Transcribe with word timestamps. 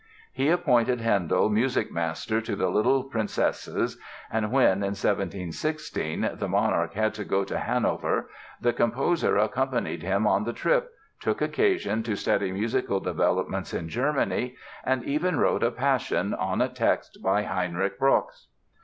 He 0.33 0.49
appointed 0.49 0.99
Handel 0.99 1.47
music 1.51 1.91
master 1.91 2.41
to 2.41 2.55
the 2.55 2.69
little 2.69 3.03
princesses 3.03 3.99
and 4.31 4.51
when, 4.51 4.77
in 4.77 4.95
1716, 4.97 6.27
the 6.39 6.47
monarch 6.47 6.93
had 6.95 7.13
to 7.13 7.23
go 7.23 7.43
to 7.43 7.59
Hanover 7.59 8.27
the 8.59 8.73
composer 8.73 9.37
accompanied 9.37 10.01
him 10.01 10.25
on 10.25 10.43
the 10.43 10.53
trip, 10.53 10.89
took 11.19 11.39
occasion 11.39 12.01
to 12.01 12.15
study 12.15 12.51
musical 12.51 12.99
developments 12.99 13.75
in 13.75 13.89
Germany 13.89 14.55
and 14.83 15.03
even 15.03 15.37
wrote 15.37 15.61
a 15.61 15.69
Passion 15.69 16.33
on 16.33 16.61
a 16.61 16.67
text 16.67 17.19
by 17.21 17.43
Heinrich 17.43 17.99
Brockes. 17.99 18.47